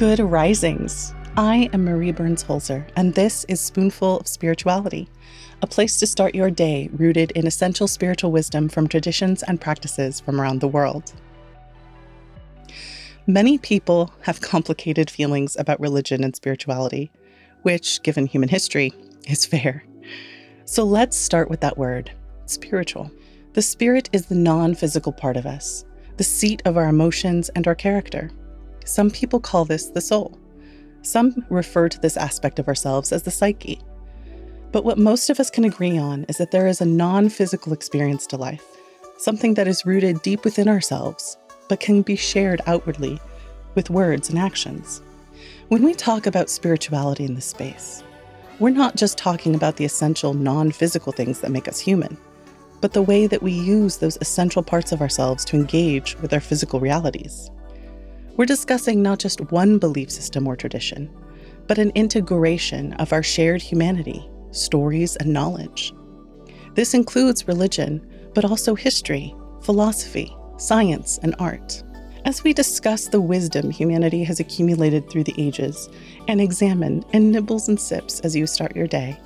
[0.00, 1.12] Good risings.
[1.36, 5.10] I am Marie Burns Holzer, and this is Spoonful of Spirituality,
[5.60, 10.18] a place to start your day rooted in essential spiritual wisdom from traditions and practices
[10.18, 11.12] from around the world.
[13.26, 17.10] Many people have complicated feelings about religion and spirituality,
[17.60, 18.94] which, given human history,
[19.28, 19.84] is fair.
[20.64, 22.10] So let's start with that word
[22.46, 23.10] spiritual.
[23.52, 25.84] The spirit is the non physical part of us,
[26.16, 28.30] the seat of our emotions and our character.
[28.84, 30.38] Some people call this the soul.
[31.02, 33.80] Some refer to this aspect of ourselves as the psyche.
[34.72, 37.72] But what most of us can agree on is that there is a non physical
[37.72, 38.64] experience to life,
[39.18, 41.36] something that is rooted deep within ourselves
[41.70, 43.20] but can be shared outwardly
[43.76, 45.00] with words and actions.
[45.68, 48.02] When we talk about spirituality in this space,
[48.58, 52.18] we're not just talking about the essential non physical things that make us human,
[52.80, 56.40] but the way that we use those essential parts of ourselves to engage with our
[56.40, 57.50] physical realities.
[58.36, 61.10] We're discussing not just one belief system or tradition,
[61.66, 65.92] but an integration of our shared humanity, stories, and knowledge.
[66.74, 71.82] This includes religion, but also history, philosophy, science, and art.
[72.24, 75.88] As we discuss the wisdom humanity has accumulated through the ages
[76.28, 79.18] and examine in nibbles and sips as you start your day,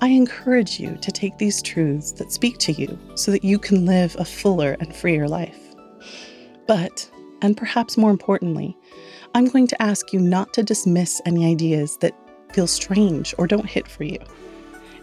[0.00, 3.84] I encourage you to take these truths that speak to you so that you can
[3.84, 5.74] live a fuller and freer life.
[6.68, 7.10] But,
[7.42, 8.76] and perhaps more importantly,
[9.34, 12.14] I'm going to ask you not to dismiss any ideas that
[12.52, 14.18] feel strange or don't hit for you.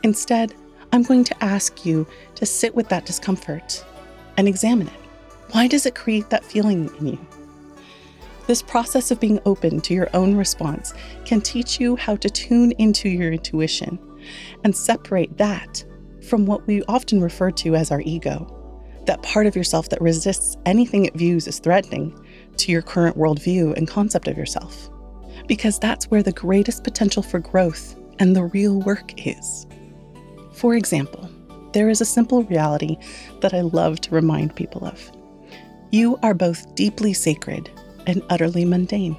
[0.04, 0.54] Instead,
[0.92, 3.84] I'm going to ask you to sit with that discomfort
[4.38, 5.00] and examine it.
[5.52, 7.28] Why does it create that feeling in you?
[8.48, 10.94] This process of being open to your own response
[11.26, 13.98] can teach you how to tune into your intuition
[14.64, 15.84] and separate that
[16.28, 18.52] from what we often refer to as our ego,
[19.06, 22.18] that part of yourself that resists anything it views as threatening
[22.60, 24.90] to your current worldview and concept of yourself.
[25.48, 29.68] Because that's where the greatest potential for growth and the real work is.
[30.54, 31.30] For example,
[31.74, 32.98] there is a simple reality
[33.42, 35.12] that I love to remind people of.
[35.92, 37.70] You are both deeply sacred
[38.08, 39.18] and utterly mundane.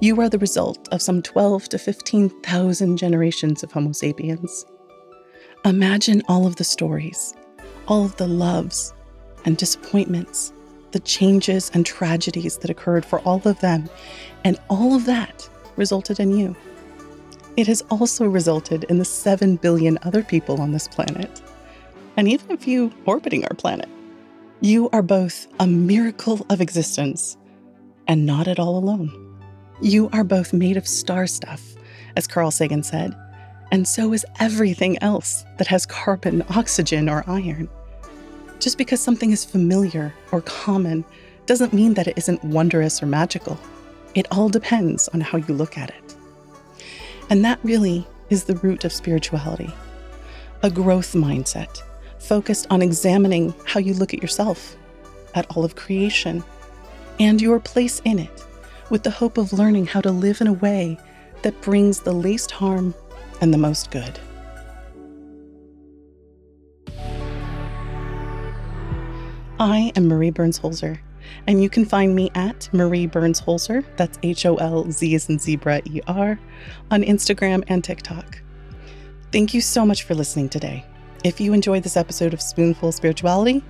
[0.00, 4.66] You are the result of some 12 to 15,000 generations of Homo sapiens.
[5.64, 7.34] Imagine all of the stories,
[7.86, 8.92] all of the loves
[9.44, 10.52] and disappointments,
[10.92, 13.88] the changes and tragedies that occurred for all of them,
[14.44, 16.54] and all of that resulted in you.
[17.56, 21.42] It has also resulted in the 7 billion other people on this planet,
[22.16, 23.88] and even a few orbiting our planet.
[24.60, 27.36] You are both a miracle of existence
[28.06, 29.10] and not at all alone.
[29.80, 31.62] You are both made of star stuff,
[32.16, 33.14] as Carl Sagan said,
[33.72, 37.68] and so is everything else that has carbon, oxygen, or iron.
[38.62, 41.04] Just because something is familiar or common
[41.46, 43.58] doesn't mean that it isn't wondrous or magical.
[44.14, 46.16] It all depends on how you look at it.
[47.28, 49.74] And that really is the root of spirituality
[50.62, 51.82] a growth mindset
[52.20, 54.76] focused on examining how you look at yourself,
[55.34, 56.44] at all of creation,
[57.18, 58.44] and your place in it,
[58.90, 60.96] with the hope of learning how to live in a way
[61.42, 62.94] that brings the least harm
[63.40, 64.20] and the most good.
[69.62, 70.98] I am Marie Burns Holzer,
[71.46, 75.28] and you can find me at Marie Burns Holzer, that's H O L Z as
[75.28, 76.36] in zebra E R,
[76.90, 78.42] on Instagram and TikTok.
[79.30, 80.84] Thank you so much for listening today.
[81.22, 83.62] If you enjoyed this episode of Spoonful Spirituality,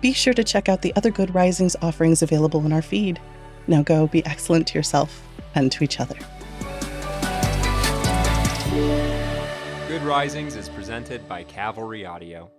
[0.00, 3.20] be sure to check out the other Good Risings offerings available in our feed.
[3.66, 5.22] Now go be excellent to yourself
[5.54, 6.16] and to each other.
[9.88, 12.50] Good Risings is presented by Cavalry Audio.